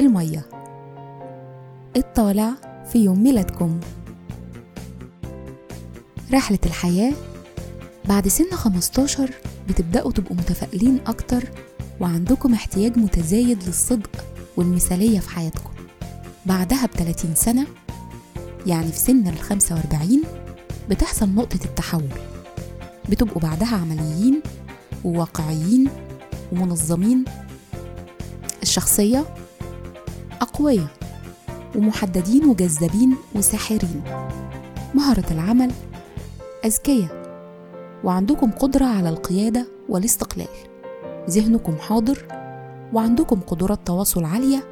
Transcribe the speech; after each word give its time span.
المية. 0.00 0.46
الطالع 1.96 2.50
في 2.92 2.98
يوم 2.98 3.22
ميلادكم. 3.22 3.80
رحلة 6.32 6.58
الحياة 6.66 7.12
بعد 8.04 8.28
سن 8.28 8.50
15 8.50 9.30
بتبدأوا 9.68 10.12
تبقوا 10.12 10.36
متفائلين 10.36 11.00
أكتر 11.06 11.44
وعندكم 12.00 12.52
احتياج 12.54 12.98
متزايد 12.98 13.62
للصدق 13.64 14.24
والمثالية 14.56 15.20
في 15.20 15.30
حياتكم. 15.30 15.70
بعدها 16.46 16.86
ب 16.86 16.90
30 16.90 17.34
سنة 17.34 17.66
يعني 18.66 18.92
في 18.92 18.98
سن 18.98 19.28
ال 19.28 19.38
45 19.38 20.22
بتحصل 20.90 21.28
نقطة 21.28 21.64
التحول. 21.64 22.08
بتبقوا 23.08 23.42
بعدها 23.42 23.76
عمليين 23.76 24.40
وواقعيين 25.04 25.88
ومنظمين. 26.52 27.24
الشخصية 28.62 29.24
أقوياء 30.42 30.86
ومحددين 31.76 32.44
وجذابين 32.44 33.16
وساحرين. 33.34 34.02
مهارة 34.94 35.24
العمل 35.30 35.72
أذكياء 36.64 37.22
وعندكم 38.04 38.50
قدرة 38.50 38.84
على 38.84 39.08
القيادة 39.08 39.66
والاستقلال. 39.88 40.48
ذهنكم 41.30 41.76
حاضر 41.76 42.26
وعندكم 42.92 43.40
قدرات 43.40 43.86
تواصل 43.86 44.24
عالية 44.24 44.64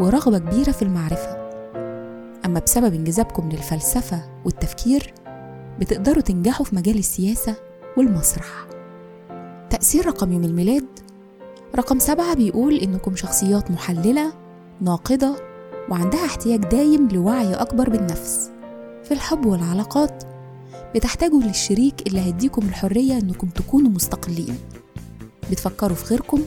ورغبة 0.00 0.38
كبيرة 0.38 0.72
في 0.72 0.82
المعرفة. 0.82 1.42
أما 2.44 2.60
بسبب 2.60 2.94
انجذابكم 2.94 3.48
للفلسفة 3.48 4.22
والتفكير 4.44 5.14
بتقدروا 5.80 6.22
تنجحوا 6.22 6.66
في 6.66 6.76
مجال 6.76 6.98
السياسة 6.98 7.56
والمسرح. 7.96 8.66
تأثير 9.70 10.06
رقم 10.06 10.32
يوم 10.32 10.44
الميلاد 10.44 10.86
رقم 11.76 11.98
سبعة 11.98 12.34
بيقول 12.34 12.74
إنكم 12.74 13.16
شخصيات 13.16 13.70
محللة 13.70 14.41
ناقدة 14.82 15.36
وعندها 15.88 16.24
احتياج 16.24 16.60
دايم 16.60 17.08
لوعي 17.08 17.54
أكبر 17.54 17.90
بالنفس. 17.90 18.50
في 19.04 19.14
الحب 19.14 19.46
والعلاقات 19.46 20.24
بتحتاجوا 20.94 21.42
للشريك 21.42 22.06
اللي 22.06 22.20
هيديكم 22.20 22.62
الحرية 22.68 23.18
إنكم 23.18 23.48
تكونوا 23.48 23.90
مستقلين. 23.90 24.58
بتفكروا 25.50 25.96
في 25.96 26.04
غيركم 26.04 26.42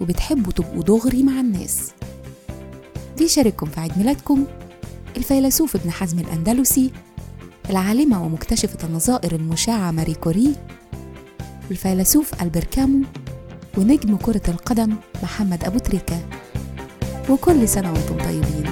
وبتحبوا 0.00 0.52
تبقوا 0.52 0.82
دغري 0.82 1.22
مع 1.22 1.40
الناس. 1.40 1.90
بيشارككم 3.18 3.66
في 3.66 3.80
عيد 3.80 3.98
ميلادكم 3.98 4.44
الفيلسوف 5.16 5.76
ابن 5.76 5.90
حزم 5.90 6.18
الأندلسي 6.18 6.92
العالمة 7.70 8.24
ومكتشفة 8.24 8.86
النظائر 8.86 9.34
المشعة 9.34 9.90
ماري 9.90 10.14
كوري 10.14 10.54
والفيلسوف 11.68 12.42
ألبر 12.42 12.64
كامو 12.64 13.04
ونجم 13.78 14.16
كرة 14.16 14.42
القدم 14.48 14.96
محمد 15.22 15.64
أبو 15.64 15.78
تريكة. 15.78 16.20
وكل 17.30 17.68
سنة 17.68 17.92
وأنتم 17.92 18.18
طيبين. 18.24 18.65